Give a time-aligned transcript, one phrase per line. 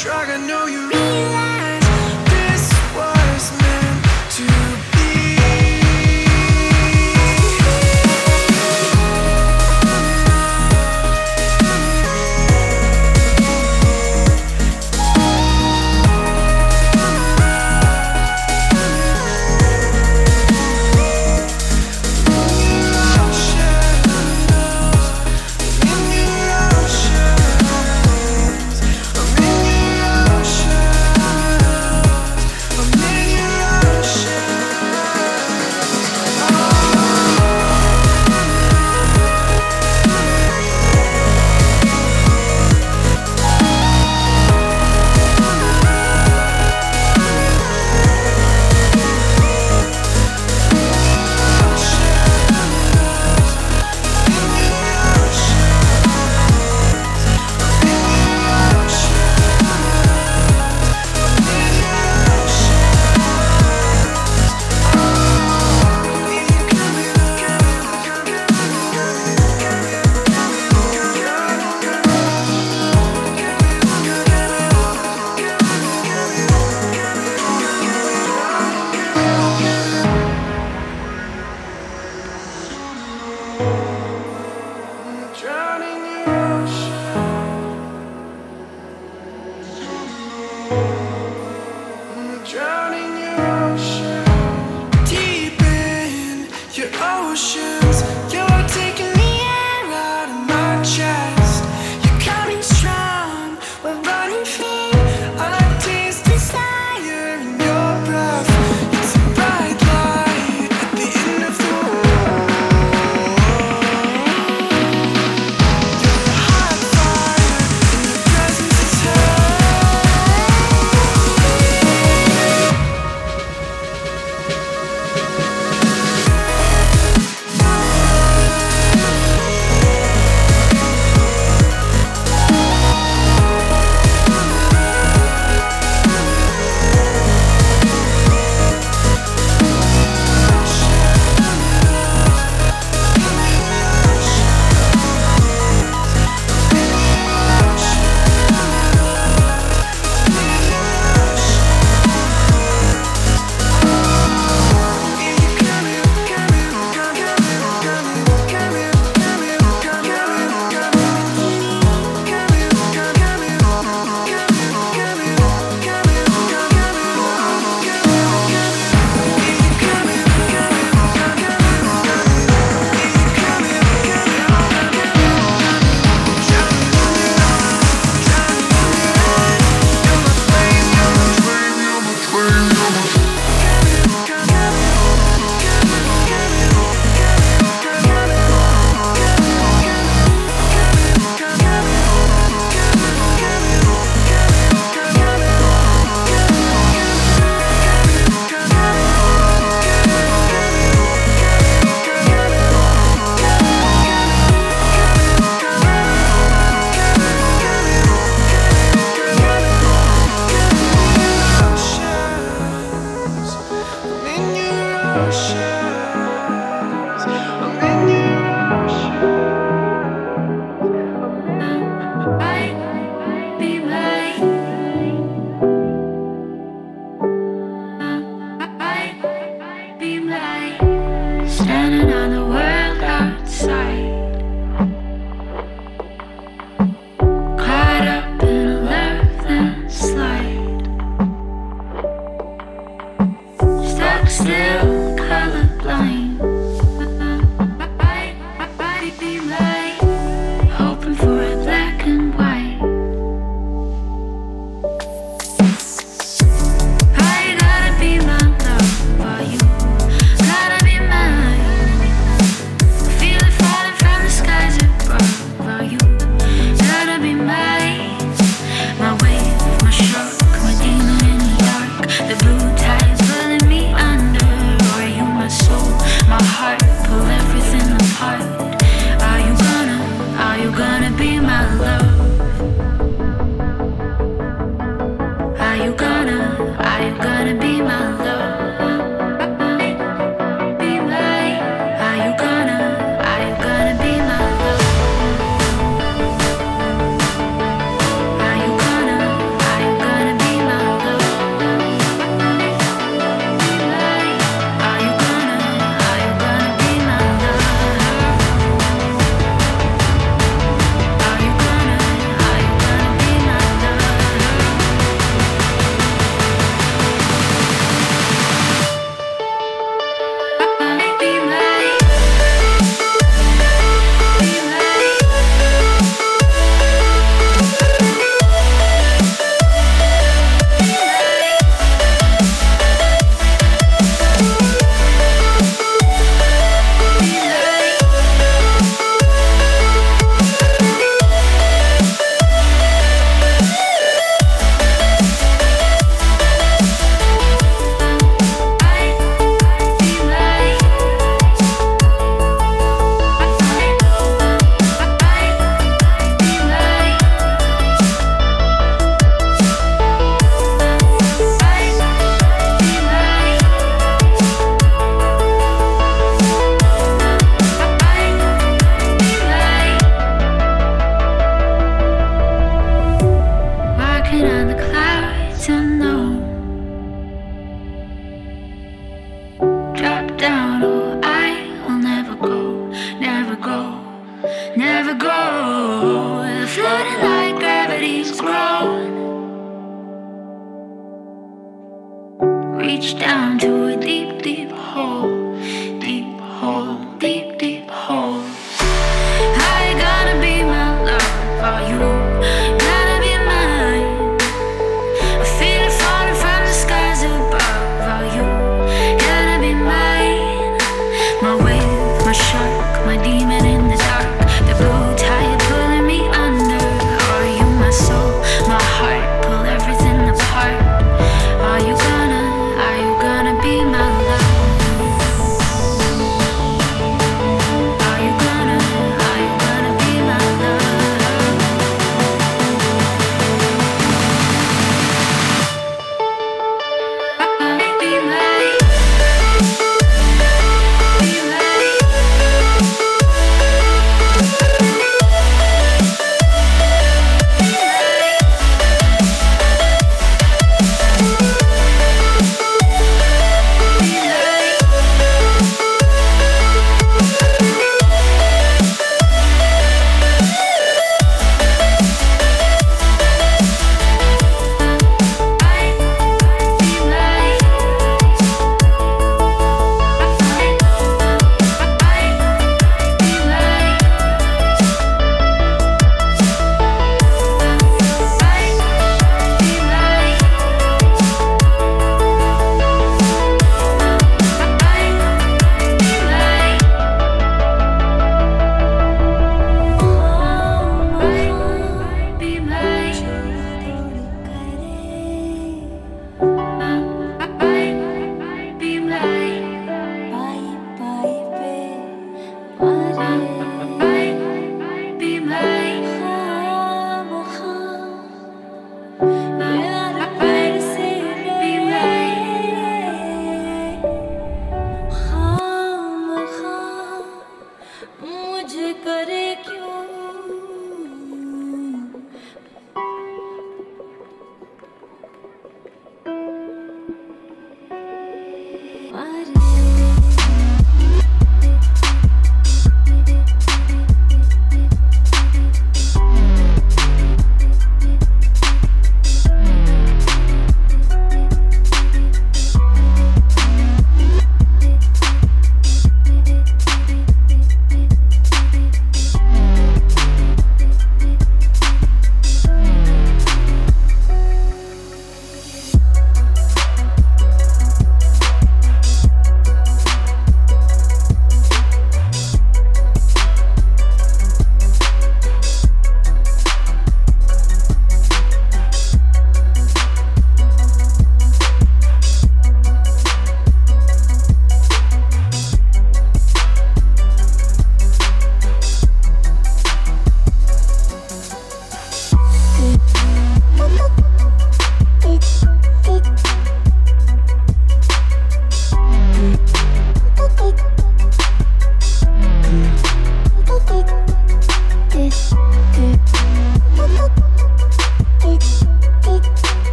[0.00, 0.99] drug, I know you